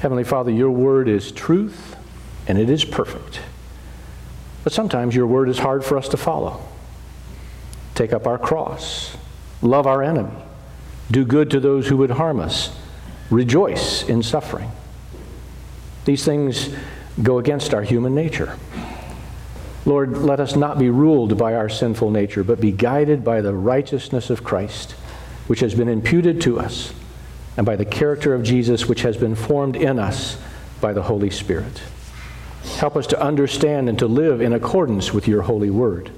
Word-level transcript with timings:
Heavenly 0.00 0.24
Father, 0.24 0.50
your 0.50 0.70
word 0.70 1.08
is 1.08 1.32
truth 1.32 1.96
and 2.46 2.56
it 2.58 2.70
is 2.70 2.84
perfect. 2.84 3.40
But 4.64 4.72
sometimes 4.72 5.14
your 5.14 5.26
word 5.26 5.48
is 5.48 5.58
hard 5.58 5.84
for 5.84 5.98
us 5.98 6.08
to 6.08 6.16
follow. 6.16 6.60
Take 7.94 8.12
up 8.12 8.26
our 8.26 8.38
cross, 8.38 9.16
love 9.60 9.86
our 9.86 10.02
enemy, 10.02 10.30
do 11.10 11.24
good 11.24 11.50
to 11.50 11.60
those 11.60 11.88
who 11.88 11.96
would 11.96 12.10
harm 12.10 12.38
us, 12.38 12.76
rejoice 13.30 14.08
in 14.08 14.22
suffering. 14.22 14.70
These 16.04 16.24
things 16.24 16.74
go 17.22 17.38
against 17.38 17.74
our 17.74 17.82
human 17.82 18.14
nature. 18.14 18.56
Lord, 19.84 20.18
let 20.18 20.38
us 20.38 20.54
not 20.54 20.78
be 20.78 20.90
ruled 20.90 21.36
by 21.36 21.54
our 21.54 21.68
sinful 21.68 22.10
nature, 22.10 22.44
but 22.44 22.60
be 22.60 22.70
guided 22.70 23.24
by 23.24 23.40
the 23.40 23.54
righteousness 23.54 24.30
of 24.30 24.44
Christ, 24.44 24.92
which 25.48 25.60
has 25.60 25.74
been 25.74 25.88
imputed 25.88 26.40
to 26.42 26.60
us, 26.60 26.92
and 27.58 27.66
by 27.66 27.74
the 27.74 27.84
character 27.84 28.34
of 28.34 28.44
Jesus, 28.44 28.86
which 28.86 29.02
has 29.02 29.16
been 29.16 29.34
formed 29.34 29.74
in 29.74 29.98
us 29.98 30.38
by 30.80 30.92
the 30.92 31.02
Holy 31.02 31.28
Spirit. 31.28 31.82
Help 32.76 32.96
us 32.96 33.08
to 33.08 33.20
understand 33.20 33.88
and 33.88 33.98
to 33.98 34.06
live 34.06 34.40
in 34.40 34.52
accordance 34.52 35.12
with 35.12 35.26
your 35.26 35.42
holy 35.42 35.68
word. 35.68 36.12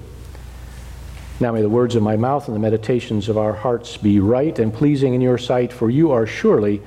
Now 1.39 1.51
may 1.51 1.63
the 1.63 1.69
words 1.69 1.95
of 1.95 2.03
my 2.03 2.15
mouth 2.15 2.47
and 2.47 2.55
the 2.55 2.59
meditations 2.59 3.27
of 3.27 3.39
our 3.39 3.53
hearts 3.53 3.97
be 3.97 4.19
right 4.19 4.57
and 4.59 4.71
pleasing 4.71 5.15
in 5.15 5.21
your 5.21 5.39
sight, 5.39 5.73
for 5.73 5.89
you 5.89 6.11
are 6.11 6.27
surely 6.27 6.79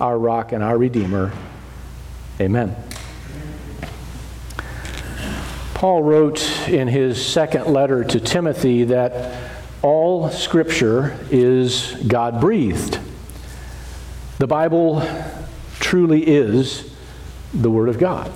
our 0.00 0.18
rock 0.18 0.50
and 0.50 0.64
our 0.64 0.76
Redeemer. 0.76 1.32
Amen. 2.40 2.74
Paul 5.74 6.02
wrote 6.02 6.68
in 6.68 6.88
his 6.88 7.24
second 7.24 7.66
letter 7.66 8.02
to 8.02 8.18
Timothy 8.18 8.82
that 8.84 9.52
all 9.82 10.30
Scripture 10.30 11.16
is 11.30 11.92
God 12.08 12.40
breathed. 12.40 12.98
The 14.40 14.46
Bible 14.46 15.06
truly 15.80 16.26
is 16.26 16.90
the 17.52 17.70
Word 17.70 17.90
of 17.90 17.98
God, 17.98 18.32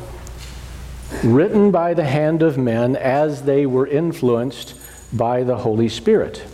written 1.25 1.71
by 1.71 1.95
the 1.95 2.05
hand 2.05 2.43
of 2.43 2.59
men 2.59 2.95
as 2.95 3.45
they 3.45 3.65
were 3.65 3.87
influenced 3.87 4.75
by 5.17 5.45
the 5.45 5.57
Holy 5.57 5.89
Spirit. 5.89 6.45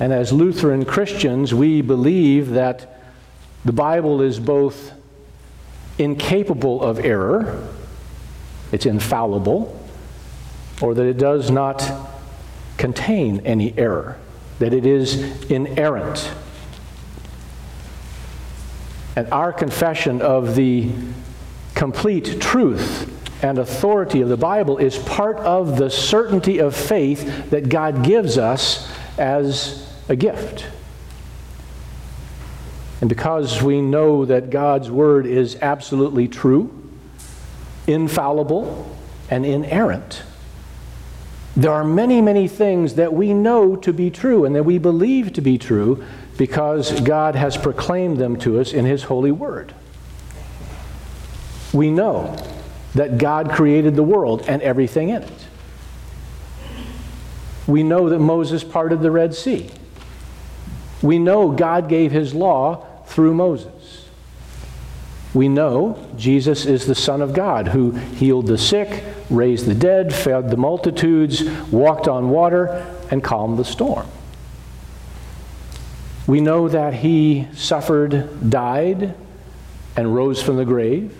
And 0.00 0.12
as 0.12 0.32
Lutheran 0.32 0.84
Christians, 0.84 1.54
we 1.54 1.80
believe 1.80 2.50
that 2.50 3.00
the 3.64 3.72
Bible 3.72 4.20
is 4.20 4.40
both 4.40 4.90
incapable 5.96 6.82
of 6.82 6.98
error, 6.98 7.68
it's 8.72 8.84
infallible, 8.84 9.80
or 10.82 10.92
that 10.92 11.06
it 11.06 11.18
does 11.18 11.52
not 11.52 11.88
contain 12.78 13.38
any 13.46 13.78
error, 13.78 14.18
that 14.58 14.74
it 14.74 14.84
is 14.84 15.44
inerrant. 15.48 16.32
And 19.16 19.30
our 19.32 19.52
confession 19.52 20.20
of 20.22 20.54
the 20.54 20.90
complete 21.74 22.40
truth 22.40 23.10
and 23.42 23.58
authority 23.58 24.20
of 24.22 24.28
the 24.28 24.36
Bible 24.36 24.78
is 24.78 24.98
part 24.98 25.36
of 25.38 25.76
the 25.76 25.90
certainty 25.90 26.58
of 26.58 26.74
faith 26.74 27.50
that 27.50 27.68
God 27.68 28.02
gives 28.02 28.38
us 28.38 28.90
as 29.18 29.92
a 30.08 30.16
gift. 30.16 30.66
And 33.00 33.08
because 33.08 33.62
we 33.62 33.82
know 33.82 34.24
that 34.24 34.50
God's 34.50 34.90
Word 34.90 35.26
is 35.26 35.56
absolutely 35.60 36.26
true, 36.26 36.72
infallible, 37.86 38.96
and 39.28 39.44
inerrant, 39.44 40.22
there 41.56 41.72
are 41.72 41.84
many, 41.84 42.20
many 42.20 42.48
things 42.48 42.94
that 42.94 43.12
we 43.12 43.32
know 43.32 43.76
to 43.76 43.92
be 43.92 44.10
true 44.10 44.44
and 44.44 44.56
that 44.56 44.64
we 44.64 44.78
believe 44.78 45.32
to 45.34 45.40
be 45.40 45.58
true 45.58 46.04
because 46.36 47.00
God 47.00 47.34
has 47.34 47.56
proclaimed 47.56 48.18
them 48.18 48.36
to 48.40 48.60
us 48.60 48.72
in 48.72 48.84
His 48.84 49.04
holy 49.04 49.32
Word. 49.32 49.74
We 51.72 51.90
know 51.90 52.36
that 52.94 53.18
God 53.18 53.50
created 53.50 53.96
the 53.96 54.02
world 54.02 54.44
and 54.46 54.62
everything 54.62 55.08
in 55.08 55.22
it. 55.22 55.46
We 57.66 57.82
know 57.82 58.08
that 58.10 58.18
Moses 58.18 58.62
parted 58.62 59.00
the 59.00 59.10
Red 59.10 59.34
Sea. 59.34 59.70
We 61.02 61.18
know 61.18 61.50
God 61.50 61.88
gave 61.88 62.12
his 62.12 62.34
law 62.34 62.86
through 63.06 63.34
Moses. 63.34 64.08
We 65.34 65.48
know 65.48 66.08
Jesus 66.16 66.64
is 66.64 66.86
the 66.86 66.94
Son 66.94 67.20
of 67.20 67.34
God 67.34 67.68
who 67.68 67.90
healed 67.90 68.46
the 68.46 68.56
sick, 68.56 69.02
raised 69.28 69.66
the 69.66 69.74
dead, 69.74 70.14
fed 70.14 70.50
the 70.50 70.56
multitudes, 70.56 71.42
walked 71.70 72.06
on 72.06 72.30
water, 72.30 72.86
and 73.10 73.22
calmed 73.22 73.58
the 73.58 73.64
storm. 73.64 74.06
We 76.26 76.40
know 76.40 76.68
that 76.68 76.94
he 76.94 77.48
suffered, 77.54 78.50
died, 78.50 79.14
and 79.96 80.14
rose 80.14 80.42
from 80.42 80.56
the 80.56 80.64
grave 80.64 81.14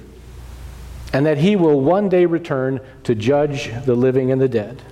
and 1.15 1.27
that 1.27 1.39
he 1.39 1.55
will 1.55 1.81
one 1.81 2.09
day 2.09 2.27
return 2.27 2.81
to 3.05 3.15
judge 3.15 3.71
the 3.85 3.95
living 3.95 4.33
and 4.33 4.41
the 4.41 4.49
dead. 4.49 4.83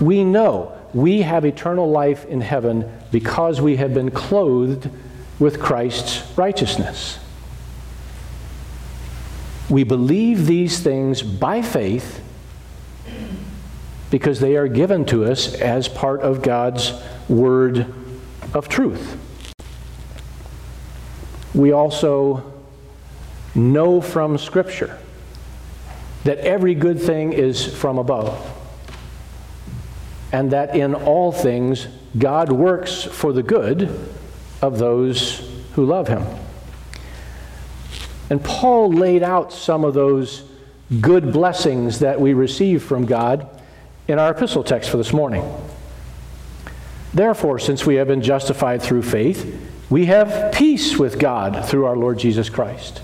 We 0.00 0.22
know 0.22 0.78
we 0.94 1.22
have 1.22 1.44
eternal 1.44 1.90
life 1.90 2.24
in 2.26 2.40
heaven 2.40 2.90
because 3.10 3.60
we 3.60 3.76
have 3.76 3.92
been 3.92 4.12
clothed 4.12 4.88
with 5.40 5.58
Christ's 5.58 6.24
righteousness. 6.38 7.18
We 9.68 9.82
believe 9.82 10.46
these 10.46 10.78
things 10.78 11.22
by 11.22 11.60
faith 11.60 12.22
because 14.10 14.38
they 14.38 14.56
are 14.56 14.68
given 14.68 15.04
to 15.06 15.24
us 15.24 15.52
as 15.54 15.88
part 15.88 16.20
of 16.20 16.42
God's 16.42 16.92
word 17.28 17.92
of 18.54 18.68
truth. 18.68 19.16
We 21.54 21.72
also 21.72 22.52
know 23.54 24.00
from 24.00 24.36
Scripture 24.38 24.98
that 26.24 26.38
every 26.38 26.74
good 26.74 27.00
thing 27.00 27.32
is 27.32 27.64
from 27.64 27.98
above, 27.98 28.52
and 30.32 30.50
that 30.50 30.76
in 30.76 30.94
all 30.94 31.32
things 31.32 31.86
God 32.18 32.52
works 32.52 33.02
for 33.02 33.32
the 33.32 33.42
good 33.42 33.88
of 34.60 34.78
those 34.78 35.48
who 35.74 35.86
love 35.86 36.08
Him. 36.08 36.24
And 38.28 38.42
Paul 38.42 38.92
laid 38.92 39.22
out 39.22 39.52
some 39.52 39.84
of 39.84 39.94
those 39.94 40.42
good 41.00 41.32
blessings 41.32 42.00
that 42.00 42.20
we 42.20 42.34
receive 42.34 42.82
from 42.82 43.06
God 43.06 43.48
in 44.08 44.18
our 44.18 44.32
epistle 44.32 44.64
text 44.64 44.90
for 44.90 44.96
this 44.96 45.12
morning. 45.12 45.44
Therefore, 47.16 47.58
since 47.58 47.86
we 47.86 47.94
have 47.94 48.08
been 48.08 48.20
justified 48.20 48.82
through 48.82 49.02
faith, 49.02 49.70
we 49.88 50.04
have 50.04 50.52
peace 50.52 50.98
with 50.98 51.18
God 51.18 51.64
through 51.64 51.86
our 51.86 51.96
Lord 51.96 52.18
Jesus 52.18 52.50
Christ 52.50 53.00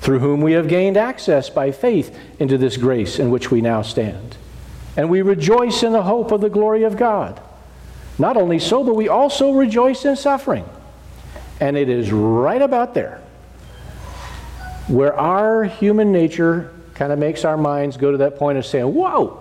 through 0.00 0.18
whom 0.18 0.40
we 0.40 0.50
have 0.52 0.66
gained 0.66 0.96
access 0.96 1.48
by 1.48 1.70
faith 1.70 2.18
into 2.40 2.58
this 2.58 2.76
grace 2.76 3.20
in 3.20 3.30
which 3.30 3.52
we 3.52 3.60
now 3.60 3.82
stand. 3.82 4.36
And 4.96 5.08
we 5.08 5.22
rejoice 5.22 5.84
in 5.84 5.92
the 5.92 6.02
hope 6.02 6.32
of 6.32 6.40
the 6.40 6.50
glory 6.50 6.82
of 6.82 6.96
God. 6.96 7.40
Not 8.18 8.36
only 8.36 8.58
so, 8.58 8.82
but 8.82 8.96
we 8.96 9.06
also 9.06 9.52
rejoice 9.52 10.04
in 10.04 10.16
suffering. 10.16 10.64
And 11.60 11.76
it 11.76 11.88
is 11.88 12.10
right 12.10 12.60
about 12.60 12.94
there 12.94 13.20
where 14.88 15.16
our 15.16 15.62
human 15.62 16.10
nature 16.10 16.72
kind 16.94 17.12
of 17.12 17.20
makes 17.20 17.44
our 17.44 17.56
minds 17.56 17.96
go 17.96 18.10
to 18.10 18.18
that 18.18 18.36
point 18.36 18.58
of 18.58 18.66
saying, 18.66 18.92
Whoa, 18.92 19.40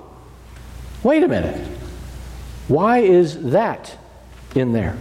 wait 1.02 1.24
a 1.24 1.28
minute. 1.28 1.56
Why 2.68 3.00
is 3.00 3.50
that 3.50 3.98
in 4.56 4.74
there? 4.74 4.98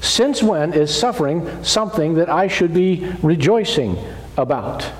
Since 0.00 0.42
when 0.42 0.74
is 0.74 0.94
suffering 0.94 1.64
something 1.64 2.14
that 2.14 2.28
I 2.28 2.46
should 2.46 2.74
be 2.74 3.10
rejoicing 3.22 3.96
about? 4.36 4.90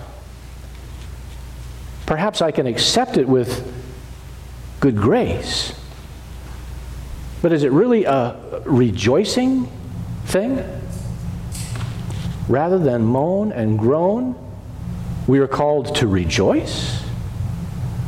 Perhaps 2.06 2.42
I 2.42 2.50
can 2.50 2.66
accept 2.66 3.16
it 3.16 3.28
with 3.28 3.72
good 4.80 4.96
grace. 4.96 5.78
But 7.42 7.52
is 7.52 7.62
it 7.62 7.72
really 7.72 8.04
a 8.04 8.62
rejoicing 8.64 9.70
thing? 10.24 10.64
Rather 12.48 12.78
than 12.78 13.04
moan 13.04 13.52
and 13.52 13.78
groan, 13.78 14.34
we 15.26 15.38
are 15.38 15.48
called 15.48 15.94
to 15.96 16.06
rejoice. 16.06 17.02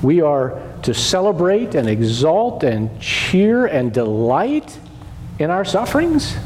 We 0.03 0.23
are 0.23 0.61
to 0.83 0.95
celebrate 0.95 1.75
and 1.75 1.89
exalt 1.89 2.63
and 2.63 3.01
cheer 3.01 3.67
and 3.67 3.93
delight 3.93 4.79
in 5.39 5.51
our 5.51 5.65
sufferings. 5.65 6.37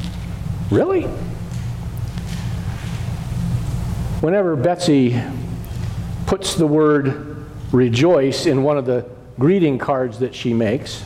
Really? 0.71 1.03
Whenever 4.21 4.57
Betsy 4.57 5.21
puts 6.27 6.55
the 6.55 6.67
word 6.67 7.47
rejoice 7.73 8.47
in 8.47 8.63
one 8.63 8.77
of 8.77 8.85
the 8.87 9.09
greeting 9.39 9.79
cards 9.79 10.19
that 10.19 10.35
she 10.35 10.53
makes, 10.53 11.05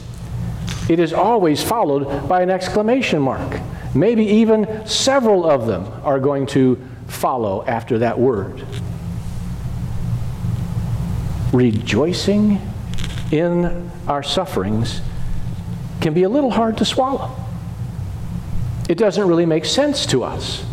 it 0.88 0.98
is 0.98 1.12
always 1.12 1.62
followed 1.62 2.28
by 2.28 2.42
an 2.42 2.50
exclamation 2.50 3.22
mark. 3.22 3.60
Maybe 3.94 4.24
even 4.24 4.86
several 4.86 5.48
of 5.48 5.66
them 5.66 5.86
are 6.02 6.18
going 6.18 6.46
to 6.48 6.82
follow 7.06 7.64
after 7.66 7.98
that 7.98 8.18
word. 8.18 8.66
Rejoicing 11.52 12.60
in 13.30 13.90
our 14.08 14.22
sufferings 14.22 15.00
can 16.00 16.12
be 16.12 16.24
a 16.24 16.28
little 16.28 16.50
hard 16.50 16.76
to 16.78 16.84
swallow. 16.84 17.43
It 18.88 18.98
doesn't 18.98 19.26
really 19.26 19.46
make 19.46 19.64
sense 19.64 20.06
to 20.06 20.24
us. 20.24 20.64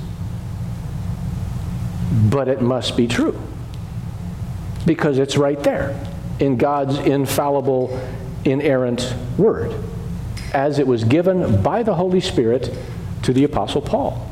but 2.29 2.47
it 2.47 2.61
must 2.61 2.97
be 2.97 3.07
true 3.07 3.39
because 4.85 5.17
it's 5.17 5.37
right 5.37 5.61
there 5.63 5.97
in 6.39 6.57
God's 6.57 6.97
infallible, 6.97 7.97
inerrant 8.43 9.13
word 9.37 9.73
as 10.53 10.79
it 10.79 10.87
was 10.87 11.03
given 11.03 11.61
by 11.61 11.83
the 11.83 11.95
Holy 11.95 12.19
Spirit 12.19 12.75
to 13.23 13.31
the 13.31 13.43
Apostle 13.43 13.81
Paul. 13.81 14.29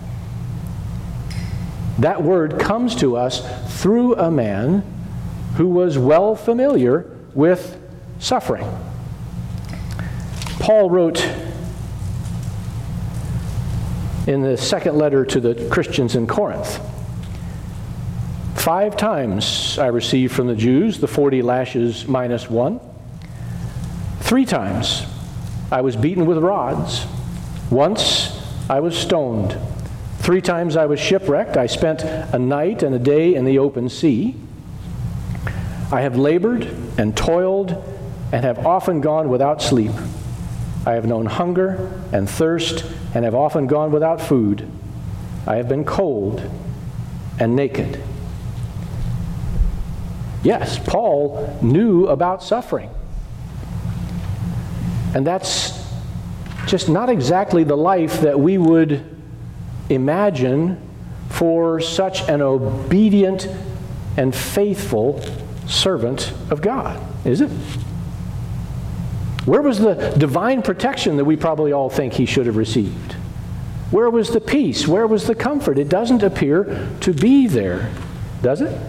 That 2.00 2.24
word 2.24 2.60
comes 2.60 2.96
to 2.98 3.16
us 3.16 3.44
through 3.81 4.16
a 4.16 4.31
man 4.31 4.84
who 5.56 5.68
was 5.68 5.98
well 5.98 6.36
familiar 6.36 7.06
with 7.34 7.80
suffering. 8.20 8.68
Paul 10.60 10.90
wrote 10.90 11.18
in 14.30 14.42
the 14.42 14.56
second 14.56 14.96
letter 14.96 15.26
to 15.26 15.40
the 15.40 15.68
Christians 15.70 16.16
in 16.16 16.28
Corinth 16.28 16.80
Five 18.60 18.98
times 18.98 19.80
I 19.80 19.88
received 19.88 20.36
from 20.36 20.48
the 20.48 20.56
Jews 20.56 21.00
the 21.00 21.08
40 21.08 21.42
lashes 21.42 22.08
minus 22.08 22.50
one. 22.50 22.81
Three 24.20 24.46
times 24.46 25.06
I 25.72 25.80
was 25.80 25.96
beaten 25.96 26.26
with 26.26 26.38
rods. 26.40 27.08
Once 27.72 28.38
I 28.70 28.81
was 28.81 28.98
stoned. 28.98 29.58
Three 30.18 30.42
times 30.42 30.76
I 30.76 30.88
was 30.88 31.00
shipwrecked. 31.00 31.56
I 31.56 31.68
spent 31.68 32.04
a 32.04 32.38
night 32.38 32.84
and 32.84 32.94
a 32.94 33.00
day 33.00 33.34
in 33.34 33.46
the 33.46 33.60
open 33.60 33.88
sea. 33.88 34.36
I 35.90 36.02
have 36.02 36.18
labored 36.18 36.66
and 36.98 37.16
toiled 37.16 37.72
and 38.34 38.44
have 38.44 38.68
often 38.68 39.00
gone 39.00 39.30
without 39.30 39.62
sleep. 39.62 39.94
I 40.86 40.92
have 40.92 41.06
known 41.06 41.26
hunger 41.26 41.92
and 42.12 42.30
thirst 42.30 42.86
and 43.14 43.26
have 43.26 43.36
often 43.36 43.68
gone 43.68 43.92
without 43.92 44.22
food. 44.22 44.70
I 45.48 45.56
have 45.56 45.68
been 45.68 45.84
cold 45.84 46.42
and 47.40 47.56
naked. 47.56 48.02
Yes, 50.44 50.80
Paul 50.80 51.58
knew 51.62 52.08
about 52.08 52.44
suffering. 52.44 52.90
And 55.14 55.26
that's 55.26 55.86
just 56.68 56.88
not 56.88 57.10
exactly 57.10 57.64
the 57.64 57.76
life 57.76 58.22
that 58.22 58.40
we 58.40 58.58
would 58.58 59.04
imagine 59.90 60.80
for 61.30 61.80
such 61.80 62.28
an 62.30 62.42
obedient 62.42 63.48
and 64.18 64.36
faithful 64.36 65.24
servant 65.68 66.34
of 66.50 66.62
God, 66.62 67.02
is 67.26 67.42
it? 67.42 67.52
Where 69.50 69.63
was 69.63 69.80
the 69.80 69.96
divine 70.16 70.62
protection 70.62 71.18
that 71.18 71.25
we 71.25 71.36
probably 71.36 71.74
all 71.74 71.90
think 71.90 72.13
he 72.13 72.28
should 72.28 72.46
have 72.46 72.56
received? 72.56 73.13
Where 73.90 74.07
was 74.07 74.30
the 74.30 74.40
peace? 74.40 74.88
Where 74.88 75.07
was 75.07 75.25
the 75.25 75.34
comfort? 75.34 75.80
It 75.80 75.90
doesn't 75.90 76.22
appear 76.22 76.88
to 77.00 77.13
be 77.13 77.48
there, 77.48 77.92
does 78.44 78.62
it? 78.62 78.80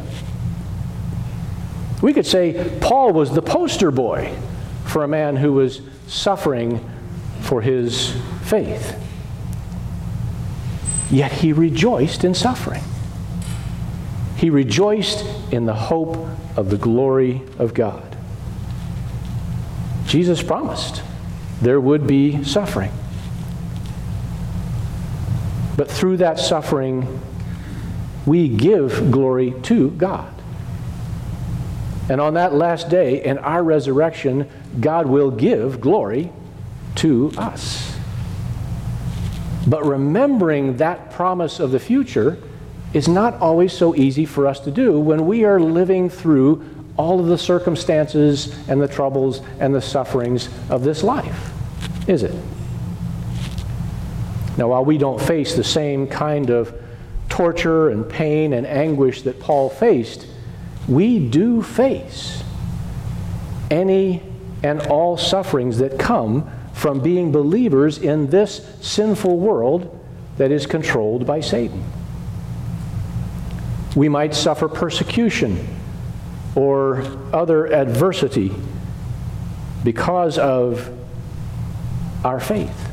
We 2.02 2.12
could 2.12 2.26
say 2.26 2.78
Paul 2.82 3.14
was 3.14 3.32
the 3.32 3.40
poster 3.40 3.90
boy 3.90 4.36
for 4.84 5.02
a 5.02 5.08
man 5.08 5.36
who 5.36 5.54
was 5.54 5.80
suffering 6.08 6.86
for 7.40 7.62
his 7.62 8.14
faith. 8.42 9.02
Yet 11.10 11.32
he 11.32 11.54
rejoiced 11.54 12.22
in 12.22 12.34
suffering. 12.34 12.82
He 14.36 14.50
rejoiced 14.50 15.24
in 15.54 15.64
the 15.64 15.74
hope 15.74 16.18
of 16.54 16.68
the 16.68 16.76
glory 16.76 17.40
of 17.58 17.72
God. 17.72 18.09
Jesus 20.10 20.42
promised 20.42 21.04
there 21.62 21.80
would 21.80 22.04
be 22.04 22.42
suffering. 22.42 22.90
But 25.76 25.88
through 25.88 26.16
that 26.16 26.40
suffering, 26.40 27.20
we 28.26 28.48
give 28.48 29.12
glory 29.12 29.54
to 29.62 29.90
God. 29.90 30.34
And 32.08 32.20
on 32.20 32.34
that 32.34 32.52
last 32.52 32.88
day, 32.88 33.22
in 33.22 33.38
our 33.38 33.62
resurrection, 33.62 34.50
God 34.80 35.06
will 35.06 35.30
give 35.30 35.80
glory 35.80 36.32
to 36.96 37.30
us. 37.38 37.96
But 39.64 39.86
remembering 39.86 40.78
that 40.78 41.12
promise 41.12 41.60
of 41.60 41.70
the 41.70 41.78
future 41.78 42.36
is 42.92 43.06
not 43.06 43.34
always 43.34 43.72
so 43.72 43.94
easy 43.94 44.24
for 44.24 44.48
us 44.48 44.58
to 44.60 44.72
do 44.72 44.98
when 44.98 45.24
we 45.28 45.44
are 45.44 45.60
living 45.60 46.10
through 46.10 46.79
all 46.96 47.20
of 47.20 47.26
the 47.26 47.38
circumstances 47.38 48.54
and 48.68 48.80
the 48.80 48.88
troubles 48.88 49.40
and 49.58 49.74
the 49.74 49.80
sufferings 49.80 50.48
of 50.68 50.82
this 50.84 51.02
life, 51.02 51.52
is 52.08 52.22
it? 52.22 52.34
Now, 54.56 54.68
while 54.68 54.84
we 54.84 54.98
don't 54.98 55.20
face 55.20 55.54
the 55.54 55.64
same 55.64 56.06
kind 56.06 56.50
of 56.50 56.74
torture 57.28 57.88
and 57.88 58.08
pain 58.08 58.52
and 58.52 58.66
anguish 58.66 59.22
that 59.22 59.40
Paul 59.40 59.70
faced, 59.70 60.26
we 60.88 61.18
do 61.18 61.62
face 61.62 62.42
any 63.70 64.22
and 64.62 64.82
all 64.88 65.16
sufferings 65.16 65.78
that 65.78 65.98
come 65.98 66.50
from 66.74 67.00
being 67.00 67.32
believers 67.32 67.98
in 67.98 68.28
this 68.28 68.66
sinful 68.80 69.38
world 69.38 69.98
that 70.36 70.50
is 70.50 70.66
controlled 70.66 71.26
by 71.26 71.40
Satan. 71.40 71.82
We 73.96 74.08
might 74.08 74.34
suffer 74.34 74.68
persecution 74.68 75.66
or 76.54 77.02
other 77.32 77.66
adversity 77.66 78.52
because 79.84 80.38
of 80.38 80.90
our 82.24 82.40
faith. 82.40 82.88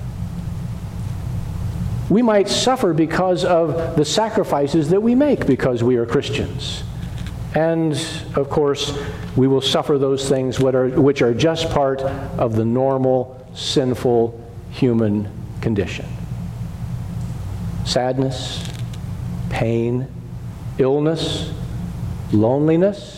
We 2.09 2.21
might 2.21 2.47
suffer 2.47 2.93
because 2.93 3.43
of 3.43 3.97
the 3.97 4.05
sacrifices 4.05 4.89
that 4.91 5.01
we 5.01 5.13
make 5.13 5.45
because 5.45 5.83
we 5.83 5.97
are 5.97 6.05
Christians. 6.05 6.83
And 7.53 7.93
of 8.35 8.49
course, 8.49 8.97
we 9.35 9.47
will 9.47 9.61
suffer 9.61 9.97
those 9.97 10.29
things 10.29 10.59
which 10.59 11.21
are 11.21 11.33
just 11.33 11.69
part 11.69 12.01
of 12.01 12.55
the 12.55 12.63
normal, 12.63 13.45
sinful 13.53 14.39
human 14.71 15.29
condition 15.61 16.05
sadness, 17.85 18.63
pain, 19.49 20.07
illness, 20.77 21.51
loneliness, 22.33 23.16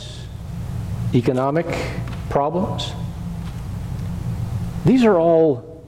economic 1.13 1.65
problems. 2.29 2.93
These 4.85 5.03
are 5.03 5.17
all 5.17 5.83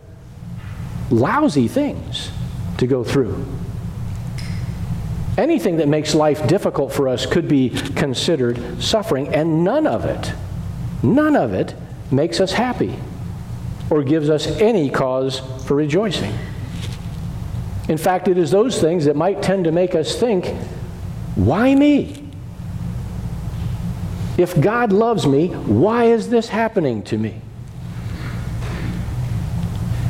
lousy 1.10 1.68
things 1.68 2.32
to 2.78 2.88
go 2.88 3.04
through. 3.04 3.46
Anything 5.38 5.78
that 5.78 5.88
makes 5.88 6.14
life 6.14 6.48
difficult 6.48 6.92
for 6.92 7.08
us 7.08 7.26
could 7.26 7.48
be 7.48 7.70
considered 7.70 8.82
suffering, 8.82 9.30
and 9.30 9.64
none 9.64 9.88
of 9.88 10.06
it, 10.06 10.34
none 11.02 11.36
of 11.36 11.54
it 11.54 11.74
makes 12.12 12.40
us 12.40 12.52
happy 12.52 12.96
or 13.90 14.04
gives 14.04 14.30
us 14.30 14.48
any 14.60 14.90
cause 14.90 15.42
for 15.66 15.76
rejoicing. 15.76 16.34
In 17.88 17.98
fact, 17.98 18.28
it 18.28 18.38
is 18.38 18.52
those 18.52 18.80
things 18.80 19.06
that 19.06 19.16
might 19.16 19.42
tend 19.42 19.66
to 19.66 19.72
make 19.72 19.96
us 19.96 20.16
think, 20.18 20.48
why 21.36 21.76
me? 21.76 22.21
If 24.42 24.60
God 24.60 24.92
loves 24.92 25.28
me, 25.28 25.50
why 25.50 26.06
is 26.06 26.30
this 26.30 26.50
happening 26.50 27.04
to 27.04 27.18
me? 27.20 27.40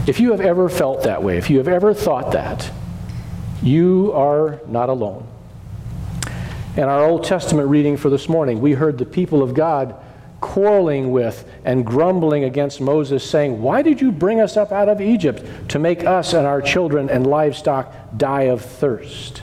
If 0.07 0.21
you 0.21 0.31
have 0.31 0.39
ever 0.39 0.69
felt 0.69 1.03
that 1.03 1.21
way, 1.21 1.37
if 1.37 1.49
you 1.49 1.57
have 1.57 1.67
ever 1.67 1.93
thought 1.93 2.31
that, 2.31 2.71
you 3.61 4.13
are 4.13 4.61
not 4.67 4.87
alone. 4.87 5.27
In 6.77 6.83
our 6.83 7.03
Old 7.03 7.25
Testament 7.25 7.67
reading 7.67 7.97
for 7.97 8.09
this 8.09 8.29
morning, 8.29 8.61
we 8.61 8.71
heard 8.71 8.97
the 8.97 9.05
people 9.05 9.43
of 9.43 9.53
God 9.53 9.95
quarreling 10.39 11.11
with 11.11 11.45
and 11.65 11.85
grumbling 11.85 12.45
against 12.45 12.79
Moses, 12.79 13.29
saying, 13.29 13.61
Why 13.61 13.81
did 13.81 13.99
you 13.99 14.13
bring 14.13 14.39
us 14.39 14.55
up 14.55 14.71
out 14.71 14.87
of 14.87 15.01
Egypt 15.01 15.43
to 15.71 15.77
make 15.77 16.05
us 16.05 16.31
and 16.31 16.47
our 16.47 16.61
children 16.61 17.09
and 17.09 17.27
livestock 17.27 17.93
die 18.15 18.43
of 18.43 18.61
thirst? 18.61 19.41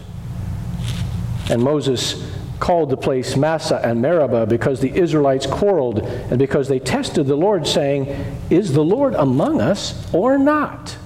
And 1.51 1.63
Moses 1.63 2.38
called 2.61 2.91
the 2.91 2.97
place 2.97 3.37
Massah 3.37 3.81
and 3.85 4.03
Meribah 4.03 4.47
because 4.47 4.81
the 4.81 4.97
Israelites 4.97 5.47
quarreled 5.47 6.01
and 6.01 6.39
because 6.39 6.69
they 6.69 6.79
tested 6.79 7.27
the 7.27 7.37
Lord, 7.37 7.67
saying, 7.67 8.07
Is 8.51 8.73
the 8.73 8.85
Lord 8.85 9.15
among 9.15 9.61
us 9.61 10.13
or 10.13 10.39
not? 10.39 10.97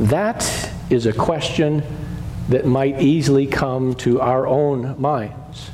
That 0.00 0.70
is 0.90 1.06
a 1.06 1.12
question 1.12 1.82
that 2.48 2.66
might 2.66 3.00
easily 3.00 3.46
come 3.46 3.94
to 3.96 4.20
our 4.20 4.46
own 4.46 5.00
minds 5.00 5.68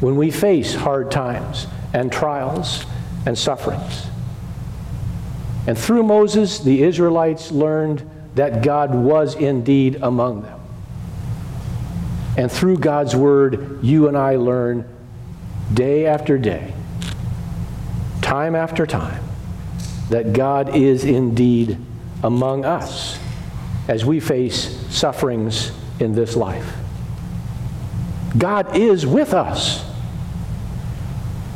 when 0.00 0.16
we 0.16 0.30
face 0.30 0.74
hard 0.74 1.10
times 1.10 1.66
and 1.92 2.10
trials 2.10 2.84
and 3.24 3.38
sufferings. 3.38 4.06
And 5.66 5.78
through 5.78 6.02
Moses, 6.02 6.58
the 6.58 6.82
Israelites 6.82 7.52
learned 7.52 8.08
that 8.34 8.62
God 8.62 8.94
was 8.94 9.36
indeed 9.36 9.98
among 10.02 10.42
them. 10.42 10.61
And 12.36 12.50
through 12.50 12.78
God's 12.78 13.14
word, 13.14 13.82
you 13.82 14.08
and 14.08 14.16
I 14.16 14.36
learn 14.36 14.88
day 15.72 16.06
after 16.06 16.38
day, 16.38 16.72
time 18.22 18.54
after 18.54 18.86
time, 18.86 19.22
that 20.08 20.32
God 20.32 20.74
is 20.74 21.04
indeed 21.04 21.76
among 22.22 22.64
us 22.64 23.18
as 23.88 24.04
we 24.04 24.20
face 24.20 24.78
sufferings 24.88 25.72
in 26.00 26.14
this 26.14 26.36
life. 26.36 26.76
God 28.36 28.76
is 28.76 29.06
with 29.06 29.34
us. 29.34 29.84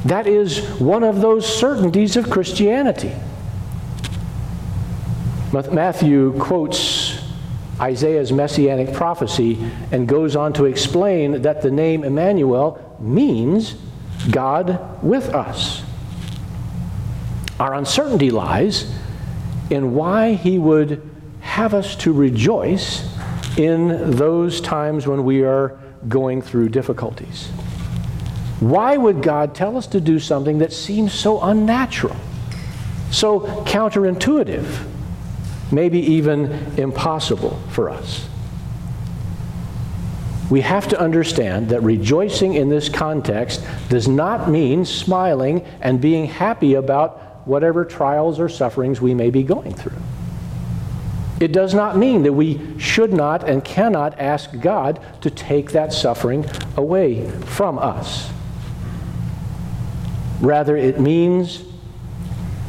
That 0.05 0.27
is 0.27 0.61
one 0.79 1.03
of 1.03 1.21
those 1.21 1.47
certainties 1.47 2.17
of 2.17 2.31
Christianity. 2.31 3.13
Matthew 5.53 6.39
quotes 6.39 6.79
Isaiah's 7.81 8.33
messianic 8.33 8.95
prophecy 8.95 9.59
and 9.93 10.09
goes 10.09 10.35
on 10.35 10.53
to 10.55 10.65
explain 10.65 11.43
that 11.43 11.63
the 11.63 11.71
name 11.71 12.05
Emmanuel 12.05 12.97
means 13.01 13.75
God 14.31 15.03
with 15.03 15.29
us. 15.35 15.83
Our 17.61 17.75
uncertainty 17.75 18.31
lies 18.31 18.93
in 19.71 19.95
why 19.95 20.35
he 20.35 20.59
would 20.59 21.03
have 21.41 21.75
us 21.75 21.97
to 21.97 22.13
rejoice 22.13 23.15
in 23.57 24.13
those 24.13 24.61
times 24.61 25.07
when 25.07 25.25
we 25.25 25.43
are 25.43 25.79
going 26.09 26.43
through 26.43 26.69
difficulties. 26.69 27.49
Why 28.61 28.97
would 28.97 29.23
God 29.23 29.55
tell 29.55 29.77
us 29.77 29.87
to 29.89 30.01
do 30.01 30.19
something 30.19 30.59
that 30.59 30.73
seems 30.73 31.13
so 31.13 31.43
unnatural, 31.43 32.17
so 33.11 33.41
counterintuitive, 33.67 34.87
maybe 35.71 35.99
even 35.99 36.53
impossible 36.77 37.61
for 37.71 37.91
us? 37.91 38.29
We 40.51 40.61
have 40.61 40.87
to 40.89 41.01
understand 41.01 41.71
that 41.71 41.83
rejoicing 41.83 42.55
in 42.55 42.69
this 42.69 42.89
context 42.89 43.65
does 43.89 44.07
not 44.07 44.49
mean 44.49 44.85
smiling 44.85 45.65
and 45.81 46.01
being 46.01 46.27
happy 46.27 46.75
about 46.75 47.47
whatever 47.47 47.85
trials 47.85 48.39
or 48.39 48.49
sufferings 48.49 49.01
we 49.01 49.15
may 49.15 49.31
be 49.31 49.43
going 49.43 49.75
through. 49.75 50.01
It 51.41 51.53
does 51.53 51.75
not 51.75 51.97
mean 51.97 52.23
that 52.23 52.33
we 52.33 52.79
should 52.79 53.13
not 53.13 53.49
and 53.49 53.63
cannot 53.65 54.19
ask 54.19 54.59
God 54.59 55.01
to 55.21 55.31
take 55.31 55.73
that 55.73 55.93
suffering 55.93 56.47
away 56.77 57.29
from 57.43 57.79
us. 57.79 58.31
Rather, 60.41 60.77
it 60.77 61.01
means 61.01 61.63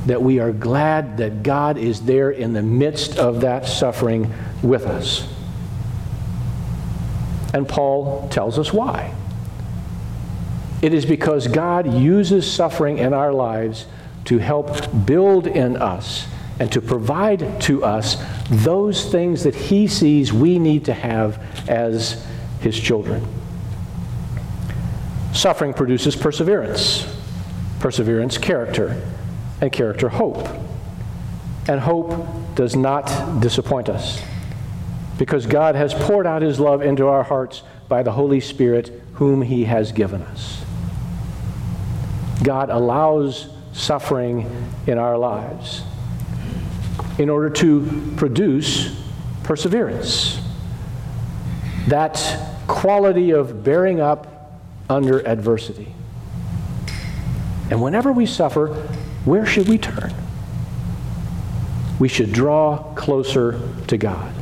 that 0.07 0.21
we 0.21 0.39
are 0.39 0.51
glad 0.51 1.17
that 1.17 1.43
God 1.43 1.77
is 1.77 2.01
there 2.01 2.31
in 2.31 2.53
the 2.53 2.63
midst 2.63 3.17
of 3.17 3.41
that 3.41 3.67
suffering 3.67 4.33
with 4.63 4.85
us. 4.85 5.27
And 7.53 7.67
Paul 7.67 8.27
tells 8.29 8.57
us 8.57 8.71
why. 8.71 9.13
It 10.81 10.93
is 10.93 11.05
because 11.05 11.47
God 11.47 11.93
uses 11.93 12.49
suffering 12.49 12.99
in 12.99 13.13
our 13.13 13.33
lives 13.33 13.85
to 14.25 14.37
help 14.37 15.05
build 15.05 15.45
in 15.47 15.75
us 15.75 16.27
and 16.59 16.71
to 16.71 16.81
provide 16.81 17.61
to 17.61 17.83
us 17.83 18.17
those 18.49 19.11
things 19.11 19.43
that 19.43 19.55
He 19.55 19.87
sees 19.87 20.31
we 20.31 20.57
need 20.57 20.85
to 20.85 20.93
have 20.93 21.41
as 21.69 22.25
His 22.61 22.79
children. 22.79 23.25
Suffering 25.33 25.73
produces 25.73 26.15
perseverance, 26.15 27.05
perseverance, 27.79 28.37
character, 28.37 29.01
and 29.61 29.71
character, 29.71 30.09
hope. 30.09 30.47
And 31.67 31.79
hope 31.79 32.55
does 32.55 32.75
not 32.75 33.41
disappoint 33.41 33.89
us 33.89 34.21
because 35.17 35.45
God 35.45 35.75
has 35.75 35.93
poured 35.93 36.27
out 36.27 36.41
His 36.41 36.59
love 36.59 36.81
into 36.81 37.07
our 37.07 37.23
hearts 37.23 37.63
by 37.89 38.03
the 38.03 38.11
Holy 38.11 38.39
Spirit, 38.39 38.91
whom 39.13 39.41
He 39.41 39.65
has 39.65 39.91
given 39.91 40.21
us. 40.21 40.63
God 42.43 42.69
allows 42.69 43.49
suffering 43.73 44.49
in 44.85 44.97
our 44.97 45.17
lives 45.17 45.81
in 47.17 47.29
order 47.29 47.49
to 47.49 48.13
produce 48.15 48.95
perseverance. 49.43 50.39
That 51.87 52.39
quality 52.67 53.31
of 53.31 53.63
bearing 53.63 53.99
up 53.99 54.61
under 54.89 55.25
adversity. 55.25 55.93
And 57.69 57.81
whenever 57.81 58.11
we 58.11 58.25
suffer, 58.25 58.87
where 59.27 59.45
should 59.45 59.67
we 59.67 59.77
turn? 59.77 60.13
We 61.99 62.07
should 62.07 62.31
draw 62.31 62.93
closer 62.95 63.59
to 63.87 63.97
God. 63.97 64.33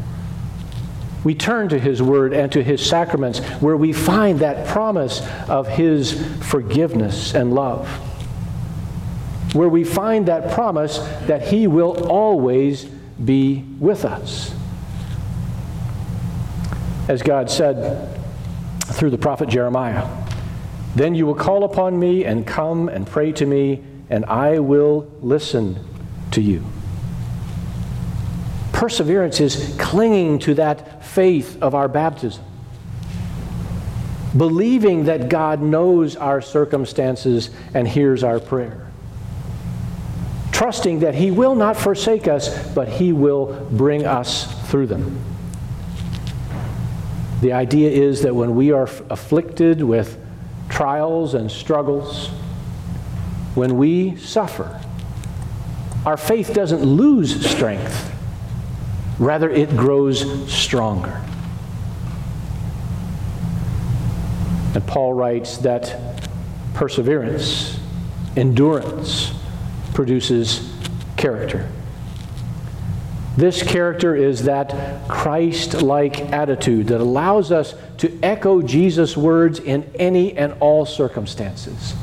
We 1.23 1.33
turn 1.33 1.69
to 1.69 1.79
His 1.79 2.01
Word 2.01 2.33
and 2.33 2.51
to 2.51 2.63
His 2.63 2.85
sacraments 2.85 3.39
where 3.59 3.75
we 3.75 3.91
find 3.93 4.39
that 4.39 4.67
promise 4.67 5.21
of 5.49 5.67
His 5.67 6.13
forgiveness 6.43 7.33
and 7.33 7.53
love 7.53 7.89
where 9.55 9.69
we 9.69 9.85
find 9.85 10.25
that 10.25 10.51
promise 10.51 10.97
that 11.27 11.47
He 11.47 11.65
will 11.65 12.07
always 12.09 12.83
be 12.83 13.63
with 13.79 14.03
us. 14.03 14.53
As 17.07 17.21
God 17.21 17.49
said 17.49 18.19
through 18.83 19.11
the 19.11 19.17
prophet 19.17 19.47
Jeremiah, 19.47 20.05
then 20.95 21.15
you 21.15 21.25
will 21.25 21.35
call 21.35 21.63
upon 21.63 21.97
me 21.97 22.25
and 22.25 22.45
come 22.45 22.89
and 22.89 23.07
pray 23.07 23.31
to 23.33 23.45
me, 23.45 23.81
and 24.09 24.25
I 24.25 24.59
will 24.59 25.09
listen 25.21 25.79
to 26.31 26.41
you. 26.41 26.63
Perseverance 28.73 29.39
is 29.39 29.75
clinging 29.79 30.39
to 30.39 30.53
that 30.55 31.05
faith 31.05 31.61
of 31.61 31.75
our 31.75 31.87
baptism 31.87 32.43
believing 34.35 35.05
that 35.05 35.29
God 35.29 35.61
knows 35.61 36.17
our 36.17 36.41
circumstances 36.41 37.51
and 37.73 37.87
hears 37.87 38.21
our 38.21 38.37
prayer 38.37 38.85
trusting 40.55 40.99
that 40.99 41.13
He 41.13 41.31
will 41.31 41.53
not 41.53 41.75
forsake 41.75 42.29
us, 42.29 42.65
but 42.73 42.87
He 42.87 43.11
will 43.11 43.67
bring 43.71 44.05
us 44.05 44.49
through 44.69 44.87
them. 44.87 45.19
The 47.41 47.51
idea 47.51 47.91
is 47.91 48.21
that 48.21 48.33
when 48.33 48.55
we 48.55 48.71
are 48.71 48.89
afflicted 49.09 49.83
with 49.83 50.17
trials 50.69 51.33
and 51.33 51.51
struggles, 51.51 52.29
when 53.55 53.77
we 53.77 54.17
suffer, 54.17 54.81
our 56.05 56.17
faith 56.17 56.53
doesn't 56.53 56.83
lose 56.83 57.49
strength, 57.49 58.11
rather, 59.17 59.49
it 59.49 59.69
grows 59.75 60.51
stronger. 60.51 61.21
And 64.75 64.85
Paul 64.85 65.13
writes 65.13 65.57
that 65.59 66.27
perseverance, 66.73 67.79
endurance, 68.35 69.33
produces 69.93 70.71
character. 71.15 71.71
This 73.37 73.63
character 73.63 74.15
is 74.15 74.43
that 74.43 75.07
Christ 75.07 75.81
like 75.81 76.19
attitude 76.31 76.87
that 76.87 77.01
allows 77.01 77.51
us 77.51 77.73
to 77.97 78.19
echo 78.21 78.61
Jesus' 78.61 79.15
words 79.15 79.59
in 79.59 79.89
any 79.95 80.37
and 80.37 80.53
all 80.59 80.85
circumstances 80.85 81.95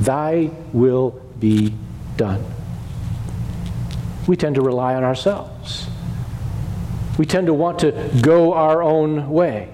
Thy 0.00 0.50
will 0.72 1.20
be 1.38 1.74
done. 2.16 2.44
We 4.26 4.36
tend 4.36 4.56
to 4.56 4.62
rely 4.62 4.94
on 4.94 5.04
ourselves. 5.04 5.88
We 7.16 7.26
tend 7.26 7.46
to 7.46 7.54
want 7.54 7.80
to 7.80 8.10
go 8.22 8.52
our 8.52 8.82
own 8.82 9.30
way. 9.30 9.70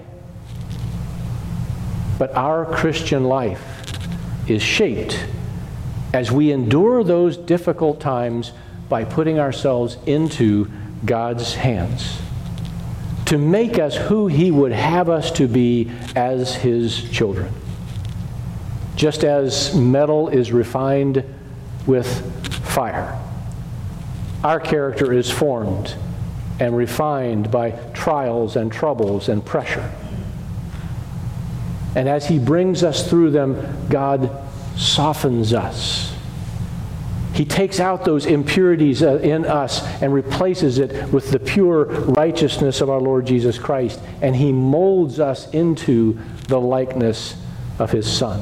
But 2.17 2.33
our 2.35 2.65
Christian 2.65 3.25
life 3.25 3.61
is 4.49 4.63
shaped 4.63 5.25
as 6.13 6.31
we 6.31 6.51
endure 6.51 7.03
those 7.03 7.35
difficult 7.35 7.99
times 7.99 8.53
by 8.87 9.03
putting 9.03 9.39
ourselves 9.39 9.97
into 10.05 10.71
God's 11.05 11.55
hands 11.55 12.19
to 13.25 13.37
make 13.37 13.79
us 13.79 13.95
who 13.95 14.27
He 14.27 14.51
would 14.51 14.71
have 14.71 15.09
us 15.09 15.31
to 15.31 15.47
be 15.47 15.91
as 16.15 16.55
His 16.55 17.09
children. 17.09 17.51
Just 18.95 19.23
as 19.23 19.75
metal 19.75 20.29
is 20.29 20.51
refined 20.51 21.23
with 21.85 22.07
fire, 22.65 23.19
our 24.43 24.59
character 24.59 25.11
is 25.11 25.29
formed 25.29 25.95
and 26.59 26.75
refined 26.77 27.51
by 27.51 27.71
trials 27.93 28.55
and 28.55 28.71
troubles 28.71 29.27
and 29.27 29.45
pressure. 29.45 29.91
And 31.95 32.07
as 32.07 32.27
He 32.27 32.39
brings 32.39 32.83
us 32.83 33.09
through 33.09 33.31
them, 33.31 33.87
God 33.89 34.29
softens 34.77 35.53
us. 35.53 36.13
He 37.33 37.43
takes 37.43 37.81
out 37.81 38.05
those 38.05 38.25
impurities 38.25 39.03
uh, 39.03 39.17
in 39.17 39.45
us 39.45 39.83
and 40.01 40.13
replaces 40.13 40.77
it 40.77 41.11
with 41.11 41.31
the 41.31 41.39
pure 41.39 41.85
righteousness 41.85 42.79
of 42.79 42.89
our 42.89 43.01
Lord 43.01 43.27
Jesus 43.27 43.59
Christ. 43.59 43.99
And 44.21 44.33
He 44.35 44.53
molds 44.53 45.19
us 45.19 45.49
into 45.49 46.17
the 46.47 46.59
likeness 46.59 47.35
of 47.77 47.91
His 47.91 48.09
Son. 48.09 48.41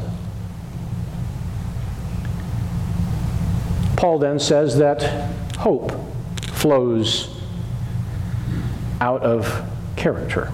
Paul 4.03 4.19
then 4.19 4.37
says 4.37 4.79
that 4.79 5.01
hope 5.59 5.93
flows 6.41 7.33
out 8.99 9.21
of 9.21 9.65
character. 9.95 10.51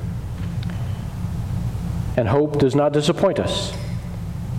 And 2.15 2.27
hope 2.27 2.59
does 2.59 2.75
not 2.75 2.93
disappoint 2.93 3.39
us 3.39 3.73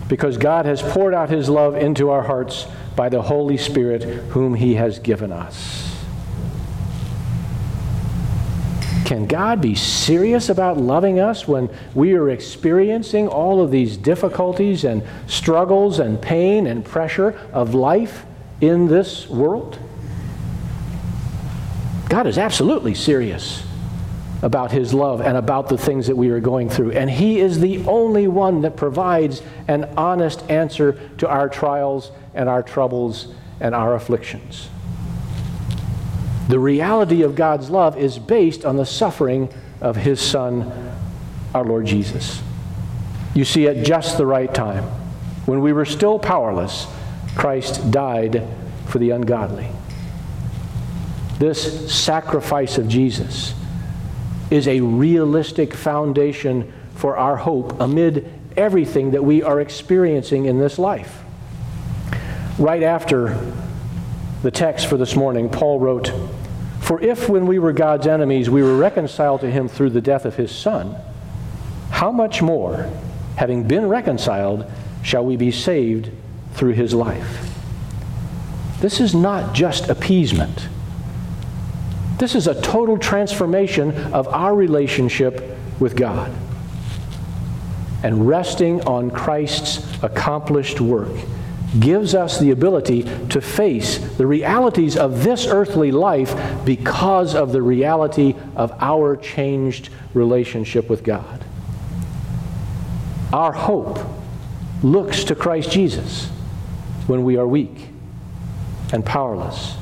because 0.09 0.37
God 0.39 0.67
has 0.67 0.83
poured 0.83 1.15
out 1.15 1.31
his 1.31 1.49
love 1.49 1.77
into 1.77 2.11
our 2.11 2.23
hearts 2.23 2.67
by 2.97 3.09
the 3.09 3.23
Holy 3.23 3.57
Spirit, 3.57 4.03
whom 4.31 4.55
he 4.55 4.75
has 4.75 4.99
given 4.99 5.31
us. 5.31 5.87
can 9.05 9.27
God 9.27 9.61
be 9.61 9.75
serious 9.75 10.49
about 10.51 10.79
loving 10.79 11.19
us 11.19 11.49
when 11.49 11.69
we 11.95 12.15
are 12.15 12.31
experiencing 12.31 13.27
all 13.27 13.61
of 13.61 13.73
these 13.73 13.97
difficulties 13.97 14.85
and 14.85 15.03
struggles 15.27 15.99
and 15.99 16.23
pain 16.23 16.69
and 16.69 16.85
pressure 16.85 17.37
of 17.53 17.75
life 17.75 18.25
in 18.61 18.87
this 18.87 19.29
world? 19.29 19.79
God 22.09 22.27
is 22.27 22.39
absolutely 22.39 22.95
serious 22.95 23.65
about 24.43 24.73
His 24.73 24.93
love 24.95 25.21
and 25.21 25.37
about 25.37 25.69
the 25.69 25.79
things 25.79 26.07
that 26.07 26.17
we 26.17 26.31
are 26.31 26.41
going 26.41 26.69
through. 26.69 26.93
And 26.93 27.11
He 27.11 27.41
is 27.41 27.61
the 27.61 27.85
only 27.87 28.27
one 28.27 28.63
that 28.63 28.77
provides 28.77 29.43
an 29.69 29.85
honest 29.97 30.49
answer 30.51 30.99
to 31.19 31.29
our 31.29 31.49
trials 31.49 32.11
and 32.35 32.49
our 32.49 32.63
troubles 32.63 33.33
and 33.61 33.75
our 33.75 33.95
afflictions. 33.95 34.69
The 36.49 36.59
reality 36.59 37.23
of 37.23 37.37
God's 37.37 37.71
love 37.71 37.97
is 37.97 38.19
based 38.19 38.65
on 38.65 38.77
the 38.77 38.87
suffering 38.87 39.53
of 39.81 39.95
His 39.97 40.21
Son, 40.21 40.93
our 41.55 41.65
Lord 41.65 41.87
Jesus. 41.87 42.43
You 43.35 43.45
see, 43.45 43.69
at 43.69 43.85
just 43.85 44.19
the 44.19 44.27
right 44.27 44.53
time, 44.53 44.85
when 45.47 45.61
we 45.61 45.73
were 45.73 45.85
still 45.85 46.19
powerless, 46.19 46.87
Christ 47.37 47.91
died 47.91 48.47
for 48.87 48.99
the 48.99 49.11
ungodly. 49.11 49.69
This 51.39 51.93
sacrifice 51.93 52.77
of 52.77 52.89
Jesus 52.89 53.55
is 54.51 54.69
a 54.69 54.81
realistic 54.81 55.73
foundation 55.73 56.73
for 56.97 57.17
our 57.17 57.37
hope 57.37 57.81
amid 57.81 58.31
everything 58.57 59.13
that 59.13 59.25
we 59.25 59.43
are 59.43 59.61
experiencing 59.61 60.47
in 60.47 60.59
this 60.59 60.79
life. 60.79 61.23
Right 62.59 62.83
after 62.83 63.53
the 64.43 64.51
text 64.51 64.87
for 64.87 64.97
this 64.97 65.17
morning, 65.17 65.49
Paul 65.49 65.81
wrote, 65.81 66.13
For 66.81 67.01
if 67.01 67.29
when 67.29 67.47
we 67.47 67.59
were 67.59 67.73
God's 67.73 68.07
enemies 68.07 68.51
we 68.51 68.63
were 68.63 68.77
reconciled 68.77 69.41
to 69.43 69.51
him 69.51 69.69
through 69.69 69.91
the 69.91 70.01
death 70.01 70.27
of 70.27 70.37
his 70.37 70.55
Son, 70.55 70.97
how 71.91 72.11
much 72.11 72.43
more, 72.43 72.91
having 73.37 73.67
been 73.67 73.89
reconciled, 73.89 74.71
shall 75.03 75.25
we 75.25 75.37
be 75.37 75.51
saved 75.51 76.11
through 76.55 76.73
his 76.73 76.95
life? 76.95 77.51
This 78.81 79.01
is 79.01 79.15
not 79.15 79.55
just 79.55 79.89
appeasement. 79.89 80.69
This 82.19 82.35
is 82.35 82.47
a 82.47 82.61
total 82.61 82.99
transformation 82.99 83.93
of 84.13 84.27
our 84.29 84.55
relationship 84.55 85.57
with 85.79 85.97
God. 85.97 86.33
And 88.03 88.27
resting 88.27 88.81
on 88.83 89.11
Christ's 89.11 89.87
accomplished 90.03 90.81
work 90.81 91.13
gives 91.79 92.15
us 92.15 92.41
the 92.41 92.51
ability 92.51 93.03
to 93.29 93.41
face 93.41 93.99
the 94.17 94.27
realities 94.27 94.97
of 94.97 95.23
this 95.23 95.47
earthly 95.47 95.93
life 95.93 96.35
because 96.65 97.35
of 97.35 97.53
the 97.53 97.63
reality 97.63 98.35
of 98.57 98.73
our 98.81 99.17
changed 99.17 99.91
relationship 100.15 100.89
with 100.89 101.05
God. 101.05 101.45
Our 103.33 103.53
hope 103.53 103.99
looks 104.83 105.23
to 105.25 105.35
Christ 105.35 105.71
Jesus 105.71 106.31
when 107.11 107.25
we 107.25 107.37
are 107.37 107.47
weak 107.47 107.89
and 108.93 109.05
powerless 109.05 109.77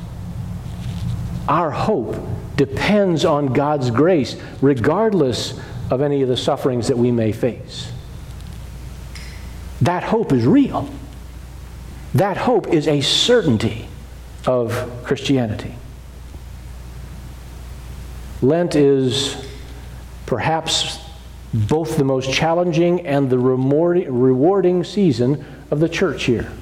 our 1.49 1.71
hope 1.71 2.15
depends 2.57 3.25
on 3.25 3.55
God's 3.55 3.91
grace, 3.91 4.37
regardless 4.61 5.59
of 5.91 6.03
any 6.03 6.23
of 6.23 6.29
the 6.29 6.37
sufferings 6.37 6.89
that 6.89 6.99
we 6.99 7.11
may 7.11 7.33
face. 7.33 7.91
That 9.81 10.03
hope 10.03 10.33
is 10.33 10.45
real. 10.45 10.91
That 12.15 12.37
hope 12.37 12.69
is 12.69 12.87
a 12.87 13.01
certainty 13.01 13.89
of 14.47 15.03
Christianity. 15.05 15.75
Lent 18.43 18.77
is 18.77 19.47
perhaps 20.27 20.99
both 21.55 21.97
the 21.97 22.05
most 22.05 22.31
challenging 22.31 23.07
and 23.07 23.31
the 23.31 23.39
rewarding 23.39 24.85
season 24.85 25.45
of 25.71 25.81
the 25.81 25.89
church 25.89 26.25
here. 26.25 26.53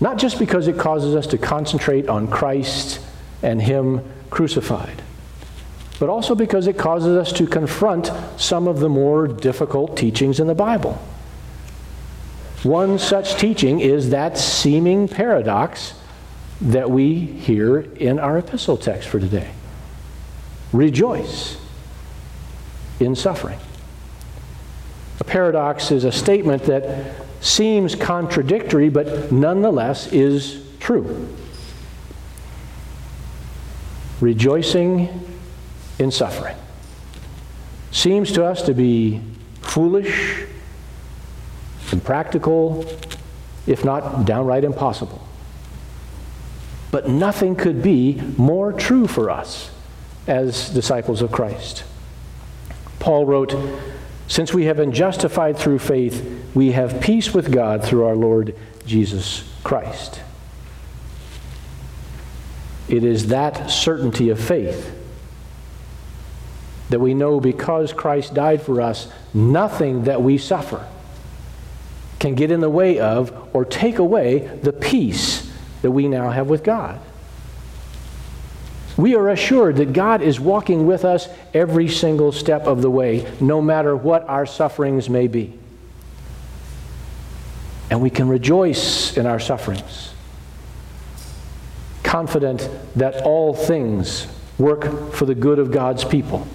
Not 0.00 0.18
just 0.18 0.38
because 0.38 0.68
it 0.68 0.78
causes 0.78 1.14
us 1.14 1.26
to 1.28 1.38
concentrate 1.38 2.08
on 2.08 2.28
Christ 2.28 3.00
and 3.42 3.60
Him 3.62 4.02
crucified, 4.30 5.02
but 5.98 6.08
also 6.08 6.34
because 6.34 6.66
it 6.66 6.76
causes 6.76 7.16
us 7.16 7.32
to 7.34 7.46
confront 7.46 8.10
some 8.36 8.66
of 8.66 8.80
the 8.80 8.88
more 8.88 9.28
difficult 9.28 9.96
teachings 9.96 10.40
in 10.40 10.46
the 10.46 10.54
Bible. 10.54 11.00
One 12.62 12.98
such 12.98 13.36
teaching 13.36 13.80
is 13.80 14.10
that 14.10 14.38
seeming 14.38 15.06
paradox 15.06 15.94
that 16.60 16.90
we 16.90 17.20
hear 17.20 17.80
in 17.80 18.18
our 18.18 18.38
epistle 18.38 18.76
text 18.76 19.08
for 19.08 19.20
today. 19.20 19.50
Rejoice 20.72 21.58
in 22.98 23.14
suffering. 23.14 23.58
A 25.20 25.24
paradox 25.24 25.90
is 25.90 26.04
a 26.04 26.12
statement 26.12 26.64
that 26.64 27.14
seems 27.44 27.94
contradictory, 27.94 28.88
but 28.88 29.30
nonetheless 29.30 30.12
is 30.12 30.64
true 30.80 31.28
rejoicing 34.20 35.08
in 35.98 36.10
suffering. 36.10 36.56
Seems 37.90 38.32
to 38.32 38.44
us 38.44 38.62
to 38.62 38.72
be 38.74 39.20
foolish, 39.60 40.44
impractical, 41.92 42.86
if 43.66 43.84
not 43.84 44.24
downright 44.24 44.64
impossible. 44.64 45.26
But 46.90 47.08
nothing 47.08 47.54
could 47.54 47.82
be 47.82 48.20
more 48.36 48.72
true 48.72 49.06
for 49.06 49.30
us 49.30 49.70
as 50.26 50.70
disciples 50.70 51.20
of 51.20 51.30
Christ. 51.30 51.84
Paul 52.98 53.26
wrote, 53.26 53.54
Since 54.26 54.54
we 54.54 54.64
have 54.64 54.76
been 54.76 54.92
justified 54.92 55.56
through 55.56 55.80
faith, 55.80 56.50
we 56.54 56.72
have 56.72 57.00
peace 57.00 57.34
with 57.34 57.52
God 57.52 57.84
through 57.84 58.04
our 58.04 58.16
Lord 58.16 58.56
Jesus 58.86 59.44
Christ. 59.62 60.20
It 62.88 63.04
is 63.04 63.28
that 63.28 63.70
certainty 63.70 64.30
of 64.30 64.38
faith 64.38 64.94
that 66.90 67.00
we 67.00 67.14
know 67.14 67.40
because 67.40 67.92
Christ 67.92 68.34
died 68.34 68.62
for 68.62 68.80
us, 68.80 69.10
nothing 69.32 70.04
that 70.04 70.22
we 70.22 70.38
suffer 70.38 70.86
can 72.18 72.34
get 72.34 72.50
in 72.50 72.60
the 72.60 72.70
way 72.70 72.98
of 72.98 73.48
or 73.54 73.64
take 73.64 73.98
away 73.98 74.38
the 74.62 74.72
peace 74.72 75.50
that 75.82 75.90
we 75.90 76.08
now 76.08 76.30
have 76.30 76.48
with 76.48 76.62
God. 76.62 77.00
We 78.96 79.16
are 79.16 79.28
assured 79.28 79.76
that 79.76 79.92
God 79.92 80.22
is 80.22 80.38
walking 80.38 80.86
with 80.86 81.04
us 81.04 81.28
every 81.52 81.88
single 81.88 82.30
step 82.32 82.66
of 82.66 82.80
the 82.80 82.90
way, 82.90 83.30
no 83.40 83.60
matter 83.60 83.96
what 83.96 84.28
our 84.28 84.46
sufferings 84.46 85.10
may 85.10 85.26
be. 85.26 85.58
And 87.90 88.00
we 88.00 88.10
can 88.10 88.28
rejoice 88.28 89.16
in 89.16 89.26
our 89.26 89.40
sufferings 89.40 90.14
confident 92.14 92.70
that 92.94 93.22
all 93.22 93.52
things 93.52 94.28
work 94.56 95.12
for 95.12 95.26
the 95.26 95.34
good 95.34 95.58
of 95.58 95.72
God's 95.72 96.04
people. 96.04 96.46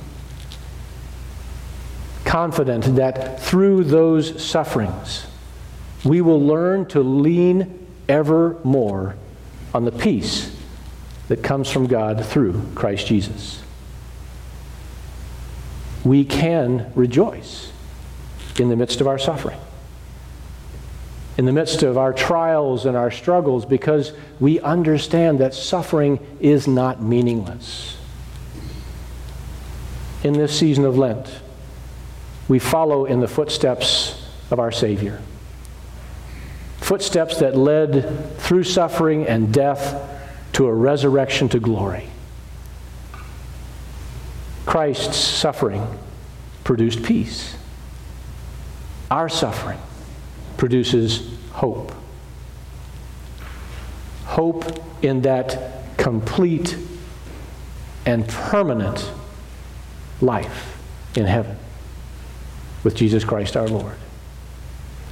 Confident 2.23 2.95
that 2.95 3.41
through 3.41 3.83
those 3.83 4.41
sufferings, 4.41 5.27
we 6.05 6.21
will 6.21 6.39
learn 6.39 6.85
to 6.85 7.01
lean 7.01 7.85
ever 8.07 8.55
more 8.63 9.17
on 9.73 9.83
the 9.83 9.91
peace 9.91 10.48
that 11.29 11.41
comes 11.41 11.71
from 11.71 11.87
God 11.87 12.23
through 12.25 12.61
Christ 12.75 13.07
Jesus. 13.07 13.63
We 16.03 16.25
can 16.25 16.91
rejoice 16.95 17.71
in 18.59 18.69
the 18.69 18.75
midst 18.75 19.01
of 19.01 19.07
our 19.07 19.17
suffering 19.17 19.59
in 21.39 21.45
the 21.45 21.53
midst 21.53 21.83
of 21.83 21.97
our 21.97 22.11
trials 22.11 22.85
and 22.85 22.97
our 22.97 23.09
struggles 23.09 23.65
because 23.65 24.11
we 24.41 24.59
understand 24.59 25.39
that 25.39 25.53
suffering 25.53 26.19
is 26.41 26.67
not 26.67 27.01
meaningless. 27.01 27.95
In 30.21 30.33
this 30.33 30.59
season 30.59 30.83
of 30.83 30.97
Lent, 30.97 31.39
we 32.49 32.59
follow 32.59 33.05
in 33.05 33.21
the 33.21 33.27
footsteps 33.29 34.21
of 34.51 34.59
our 34.59 34.69
Savior. 34.69 35.21
Footsteps 36.79 37.39
that 37.39 37.55
led 37.55 38.37
through 38.39 38.65
suffering 38.65 39.25
and 39.25 39.53
death 39.53 40.18
to 40.53 40.67
a 40.67 40.73
resurrection 40.73 41.49
to 41.49 41.59
glory. 41.59 42.09
Christ's 44.65 45.17
suffering 45.17 45.85
produced 46.63 47.03
peace. 47.03 47.55
Our 49.09 49.29
suffering 49.29 49.79
produces 50.57 51.33
hope. 51.51 51.91
Hope 54.25 54.83
in 55.01 55.23
that 55.23 55.97
complete 55.97 56.77
and 58.05 58.27
permanent 58.27 59.11
life 60.21 60.77
in 61.15 61.25
heaven 61.25 61.57
with 62.83 62.95
Jesus 62.95 63.23
Christ 63.23 63.57
our 63.57 63.67
Lord. 63.67 63.95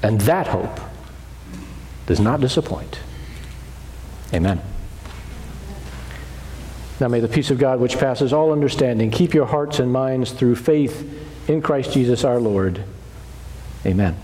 And 0.04 0.21
that 0.21 0.47
hope 0.47 0.80
does 2.06 2.19
not 2.19 2.39
disappoint. 2.39 3.00
Amen. 4.34 4.62
Now 6.99 7.07
may 7.07 7.19
the 7.19 7.27
peace 7.27 7.51
of 7.51 7.60
God, 7.60 7.79
which 7.79 7.97
passes 7.97 8.33
all 8.33 8.51
understanding, 8.51 9.12
keep 9.12 9.33
your 9.33 9.45
hearts 9.45 9.79
and 9.79 9.91
minds 9.91 10.31
through 10.31 10.55
faith 10.55 11.49
in 11.49 11.62
Christ 11.62 11.93
Jesus 11.93 12.23
our 12.23 12.39
Lord. 12.39 12.83
Amen. 13.86 14.17